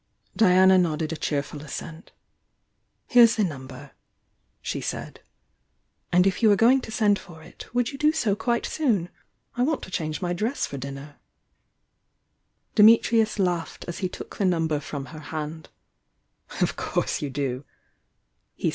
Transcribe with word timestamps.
Diana 0.35 0.79
nodded 0.79 1.13
a 1.13 1.15
cheerful 1.15 1.61
assent. 1.61 2.11
"Here's 3.05 3.35
vhe 3.37 3.47
number," 3.47 3.91
she 4.59 4.81
said. 4.81 5.19
"And 6.11 6.25
if 6.25 6.41
you 6.41 6.51
are 6.51 6.55
going 6.55 6.81
to 6.81 6.91
send 6.91 7.19
for 7.19 7.43
it, 7.43 7.71
would 7.71 7.91
you 7.91 7.99
do 7.99 8.11
so 8.11 8.35
quite 8.35 8.65
soon? 8.65 9.09
I 9.55 9.61
want 9.61 9.83
to 9.83 9.91
change 9.91 10.19
my 10.19 10.33
dress 10.33 10.65
for 10.65 10.79
dinner." 10.79 11.17
Dimitrius 12.73 13.37
laughed 13.37 13.85
as 13.87 13.99
he 13.99 14.09
took 14.09 14.37
the 14.37 14.45
number 14.45 14.79
from 14.79 15.05
her 15.13 15.19
hand. 15.19 15.69
"Of 16.61 16.75
course 16.75 17.21
you 17.21 17.29
do!" 17.29 17.63